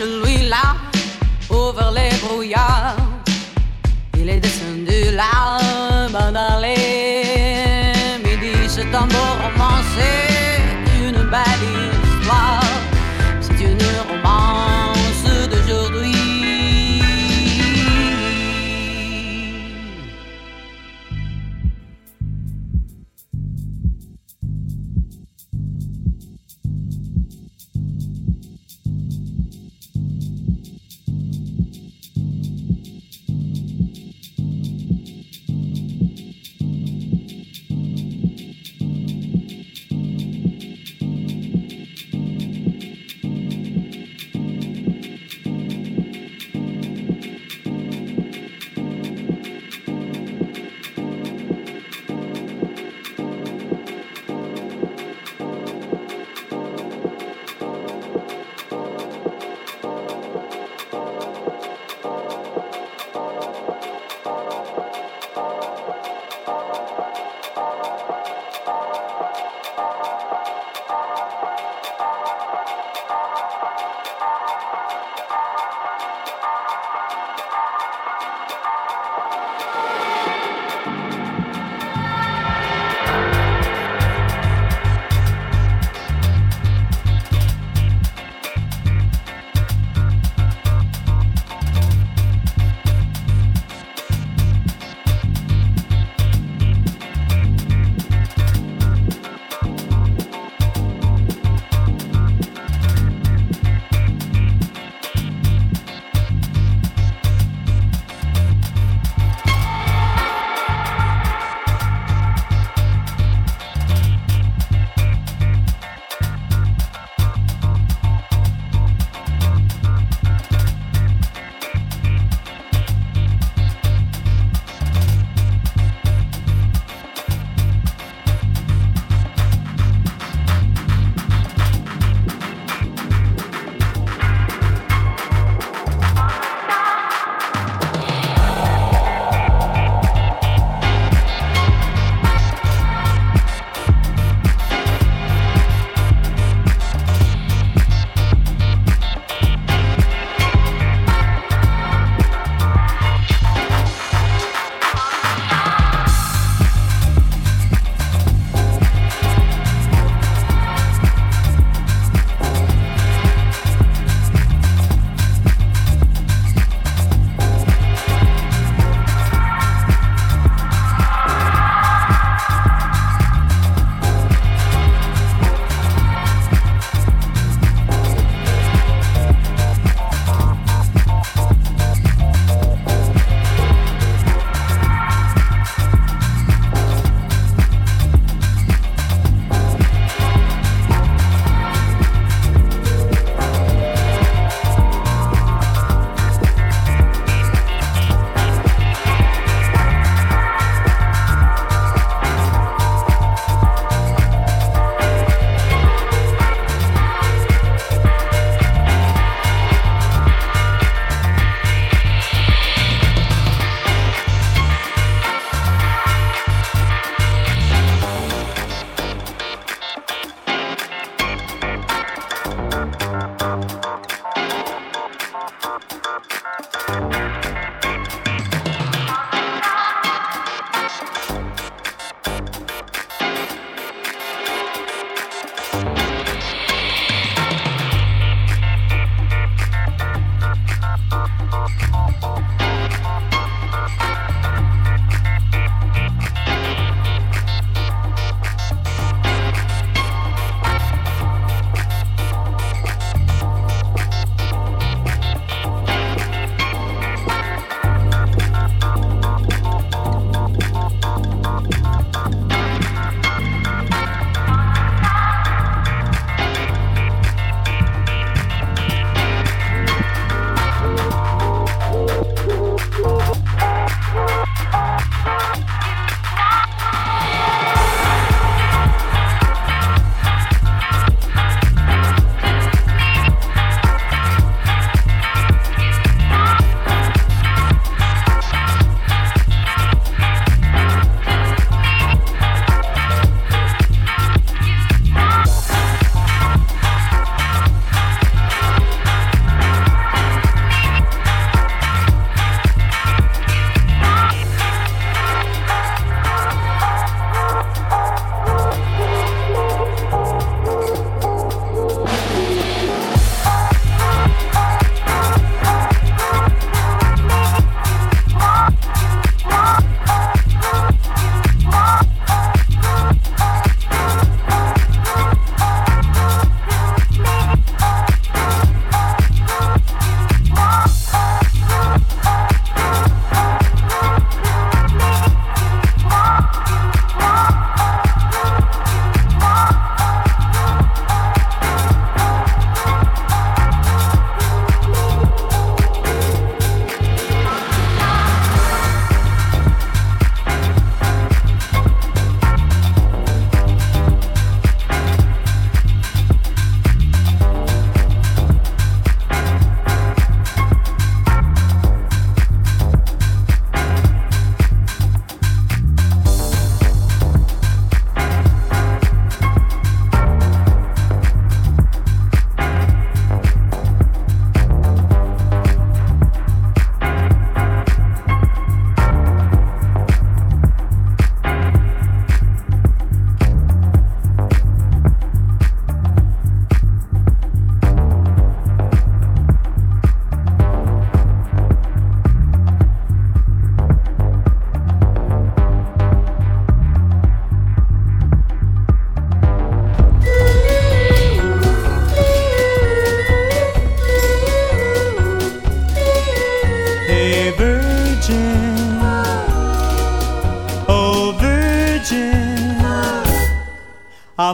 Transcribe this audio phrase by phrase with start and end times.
[0.00, 0.89] shall we laugh?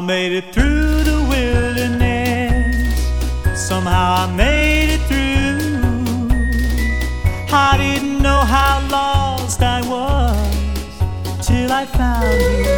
[0.06, 2.76] made it through the wilderness.
[3.58, 6.28] Somehow I made it through.
[7.52, 12.75] I didn't know how lost I was till I found you.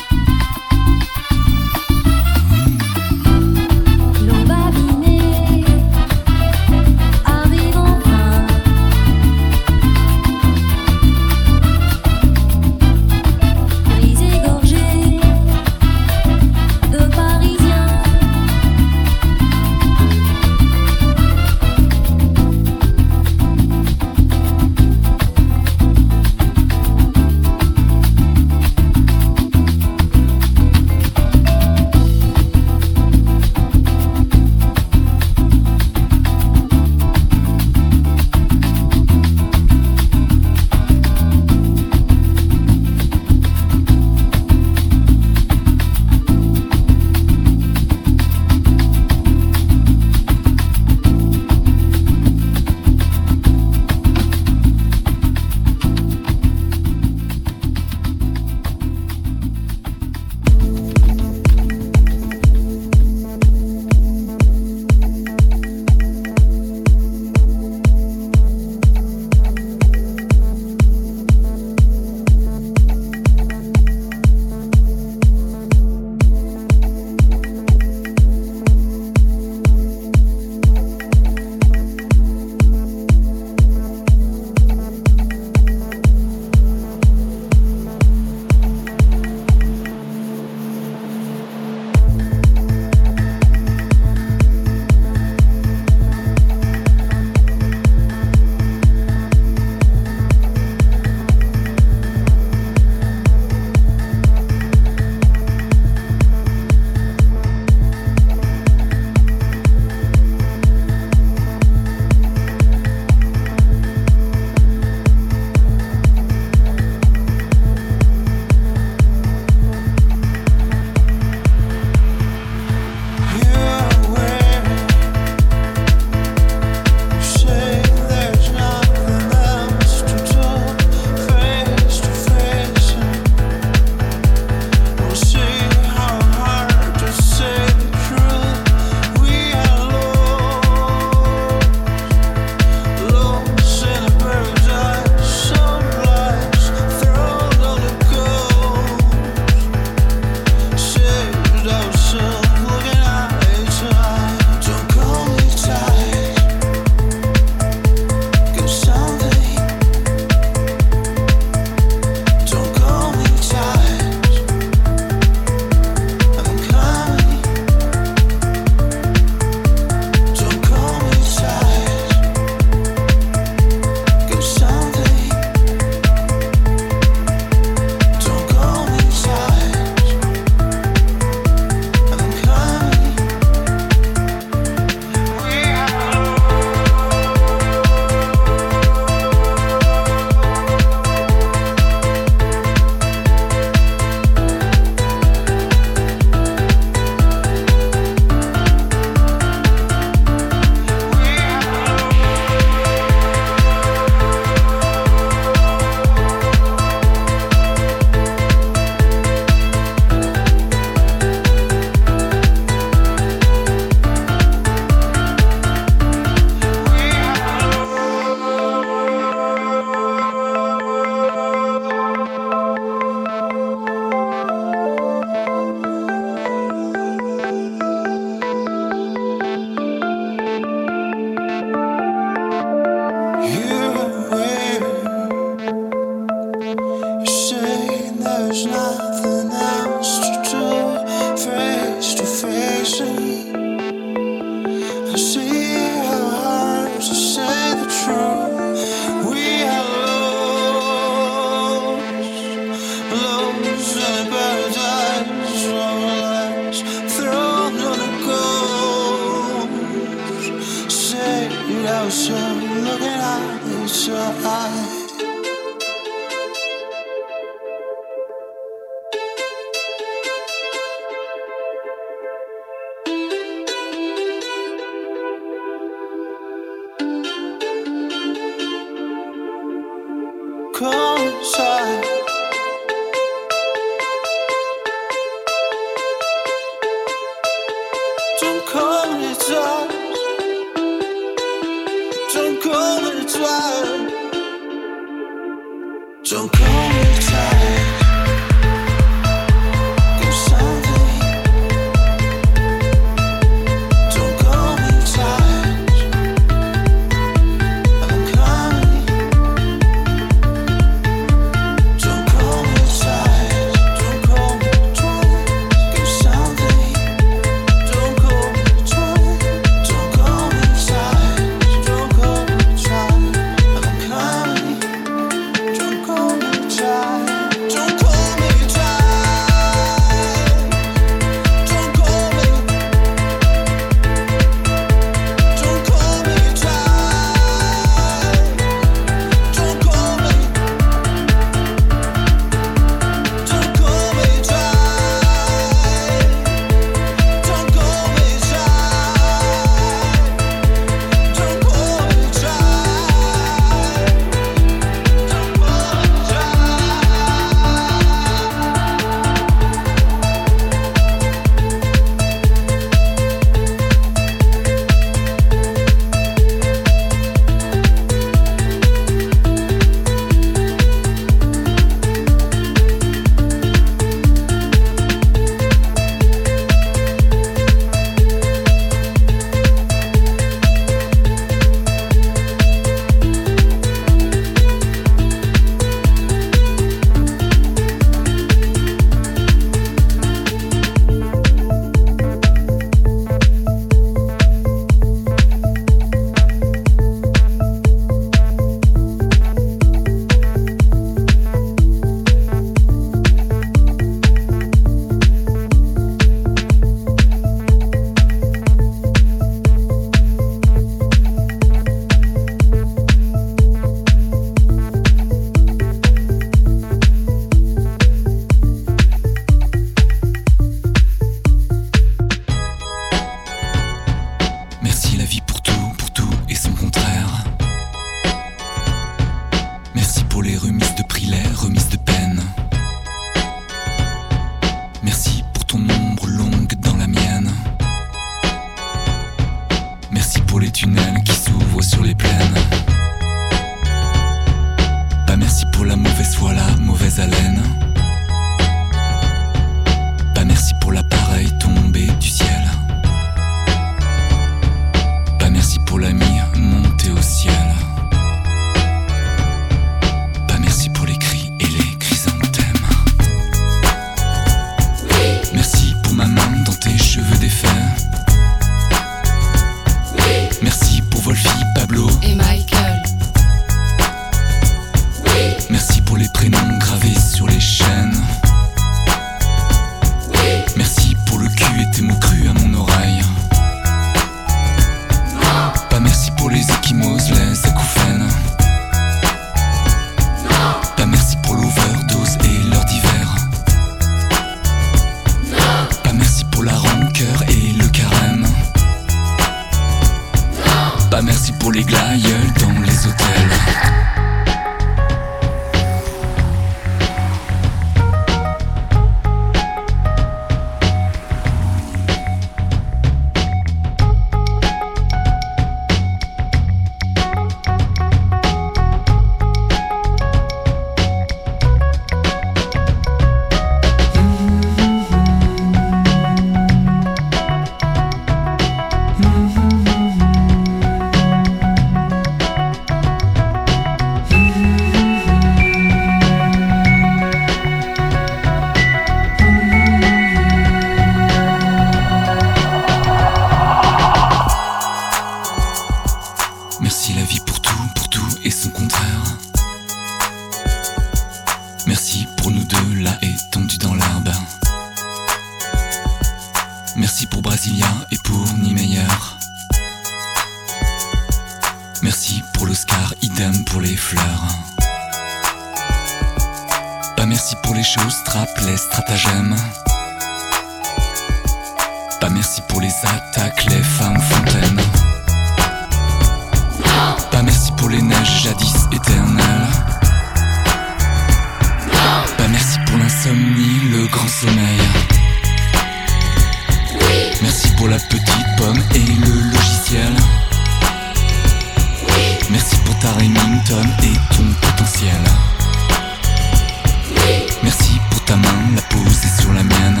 [597.62, 600.00] Merci pour ta main, la posée sur la mienne.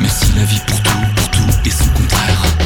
[0.00, 2.61] Merci la vie pour tout, pour tout et son contraire.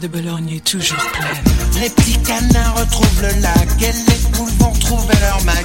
[0.00, 1.80] de Bologne toujours pleine.
[1.80, 5.64] Les petits canards retrouvent le lac et les poules vont trouver leur Mac.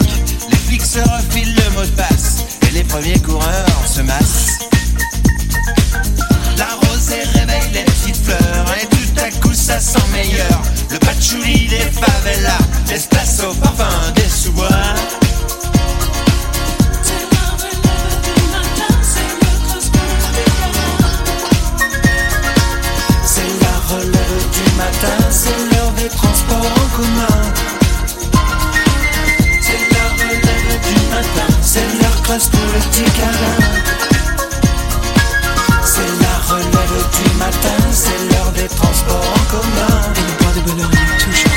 [0.49, 4.59] Les flics se refilent le mot de passe et les premiers coureurs se massent.
[6.57, 10.61] La rosée réveille les petites fleurs et tout à coup ça sent meilleur.
[10.91, 15.20] Le patchouli, les favelas, l'espace au parfum des sous-bois.
[26.51, 27.37] transports en commun.
[29.61, 32.79] C'est la relève du matin, c'est leur classe pour le.
[35.83, 39.95] C'est la relève du matin, c'est l'heure des transports en commun.
[40.15, 41.50] Et le bois de Boulogne touche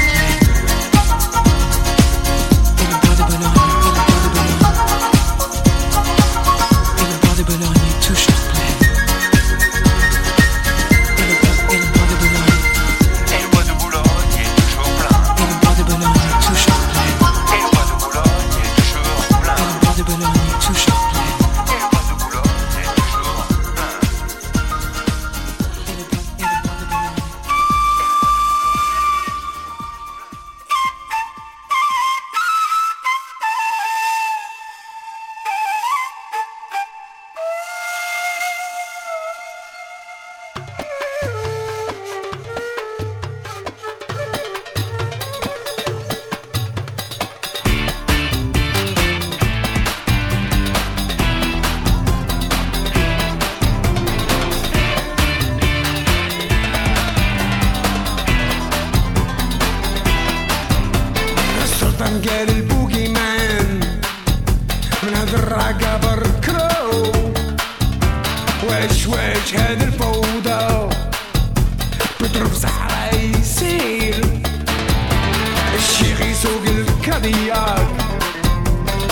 [76.44, 77.88] سوق الكادياك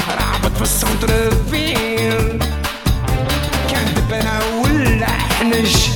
[0.09, 2.39] رعبت في السونتر فيل
[3.71, 5.89] كان أنا ولا حنش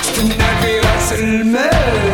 [0.00, 2.09] استنى في رأس المال.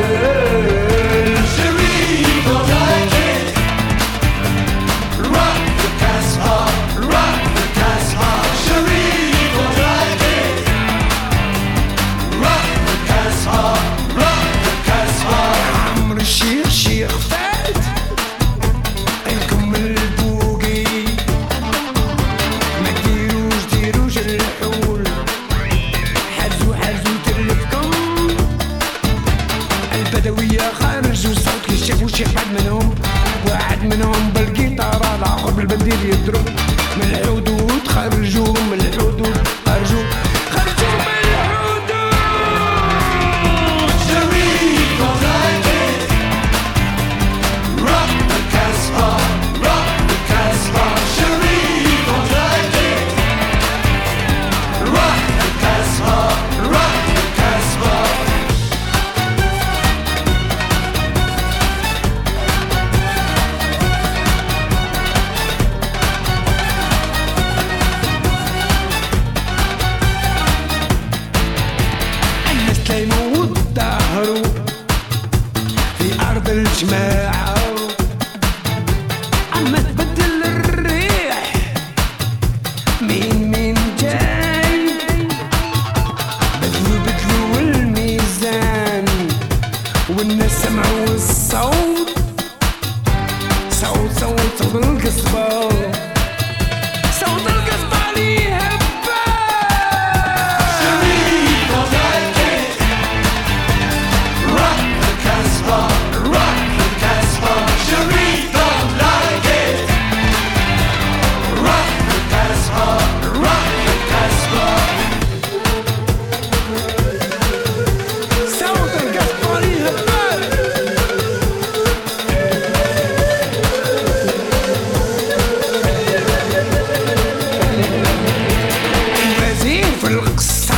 [130.26, 130.74] القصر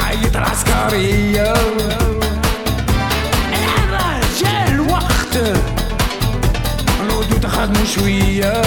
[0.00, 1.52] عيط العسكرية
[3.92, 5.38] راه جا الوقت.
[7.94, 8.62] شوية.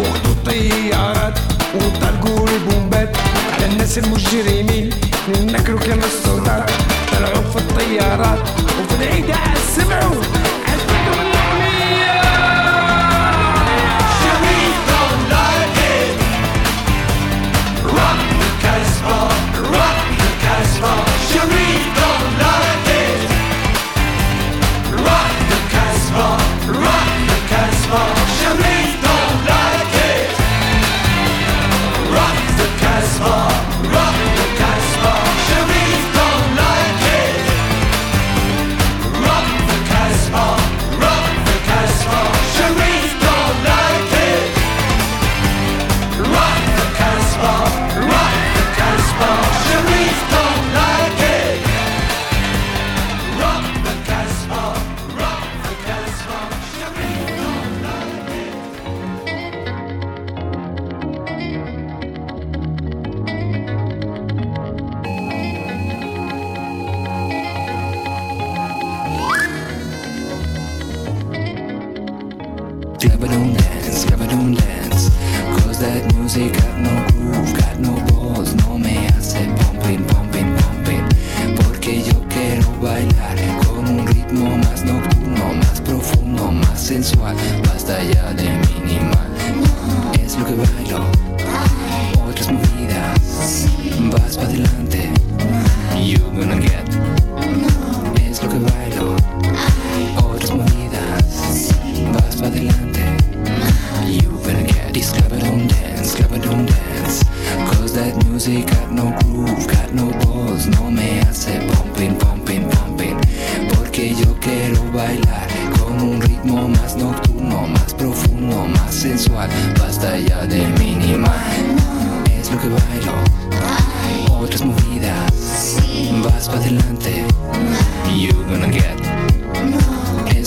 [0.00, 1.38] وخدو الطيارات
[1.74, 3.16] وطلقوا البومبات.
[3.54, 4.90] على الناس المجرمين.
[5.52, 6.70] ناكلو كان السلطات
[7.12, 8.38] طلعوا في الطيارات.
[8.80, 9.34] وفي العيد
[9.76, 10.35] سمعوا.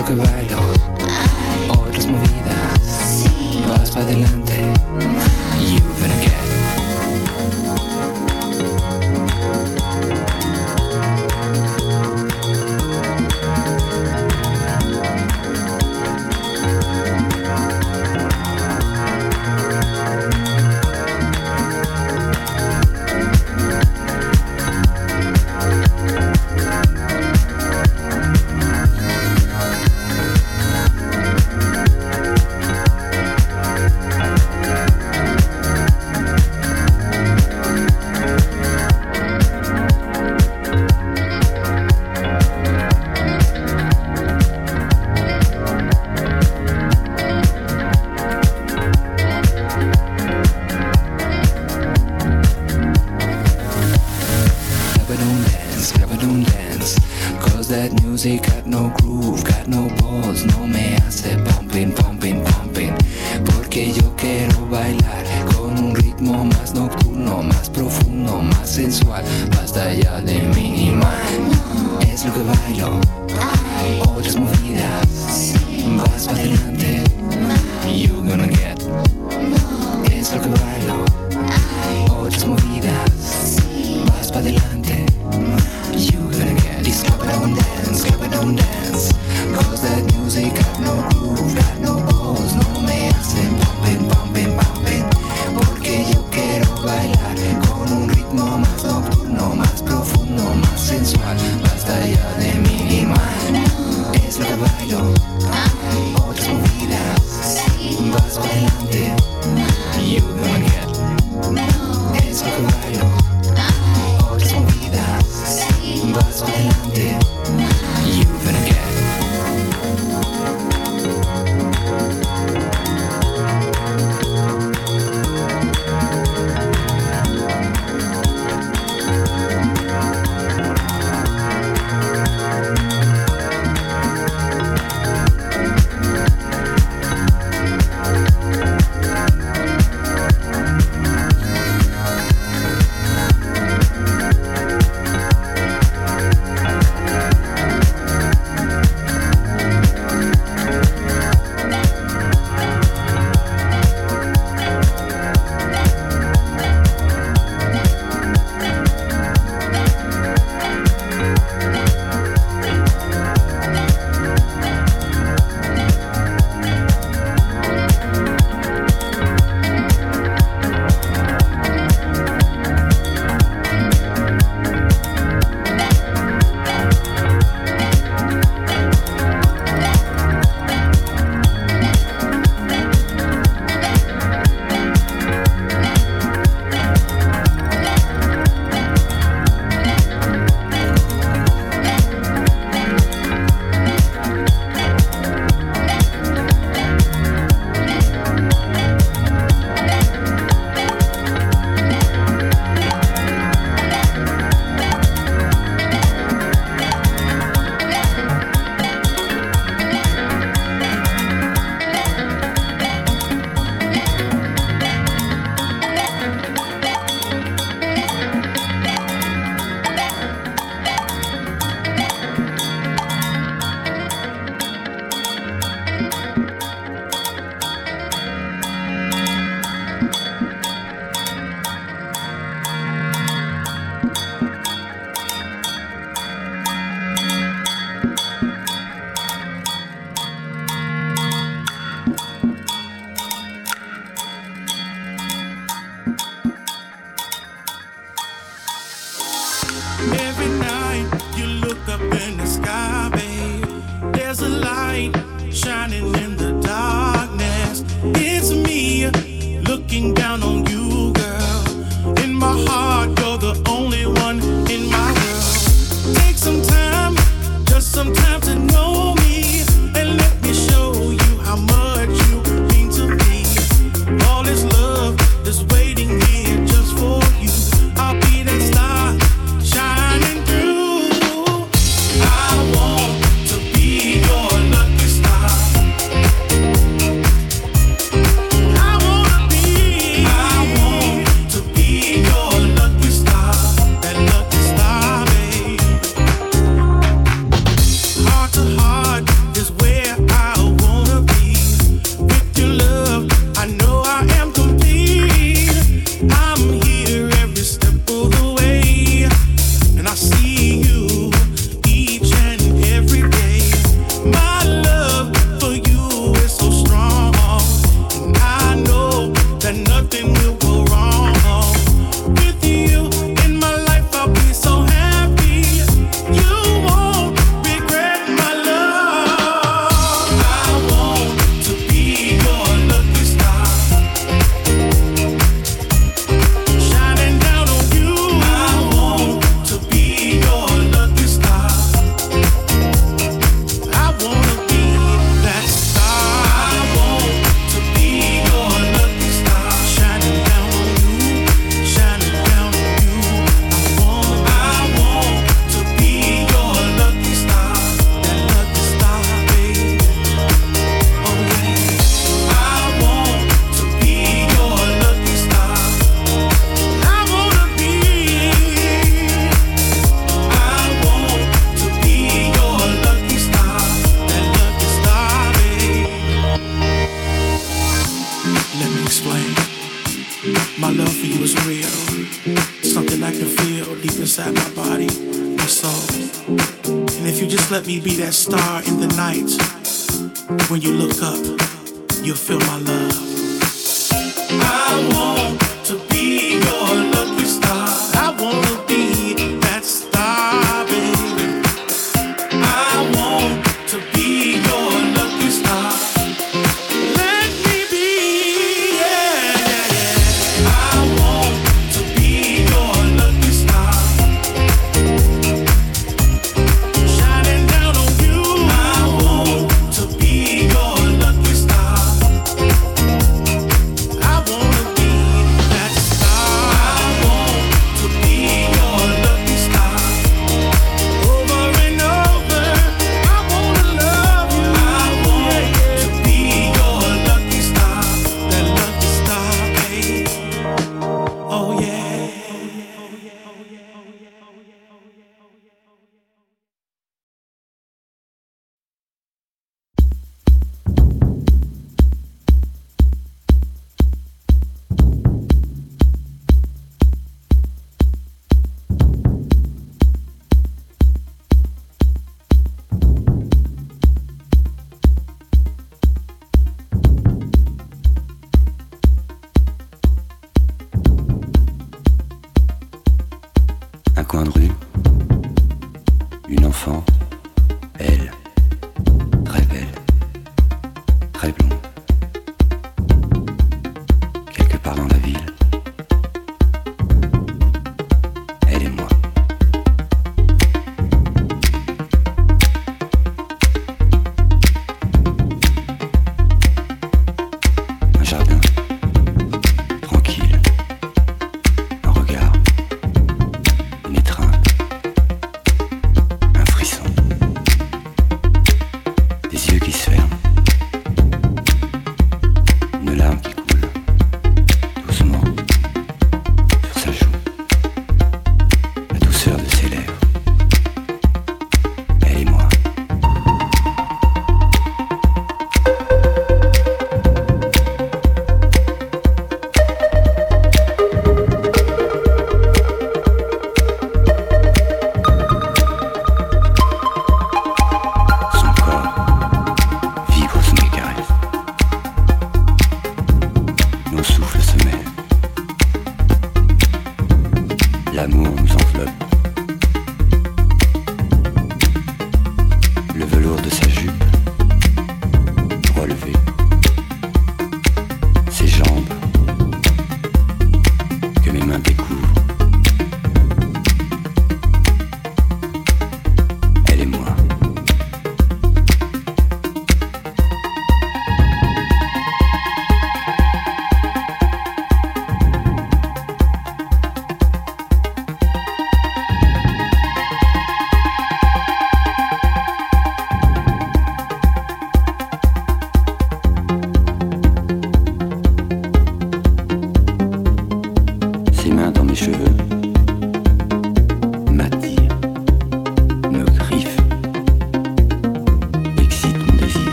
[0.00, 0.56] lo que bailo.
[1.68, 2.06] Ahora es.
[3.68, 4.49] Vas para adelante.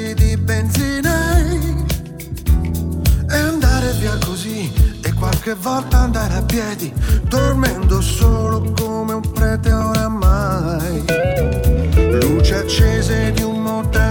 [0.00, 1.36] litri di benzina
[3.28, 4.72] e andare via così
[5.02, 6.92] e qualche volta andare a piedi,
[7.28, 11.04] dormendo solo come un prete oramai.
[12.22, 14.09] Luce accese di un motel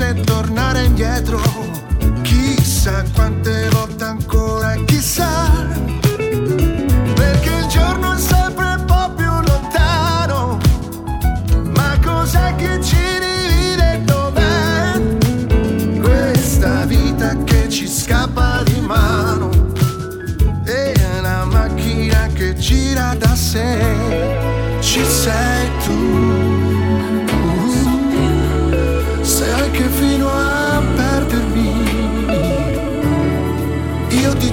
[0.00, 1.38] se tornare indietro,
[2.22, 3.79] chissà quante volte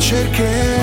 [0.07, 0.76] cercherò.